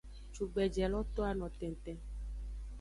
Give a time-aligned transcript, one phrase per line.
[0.33, 1.97] Cugbeje lo to ano tenten.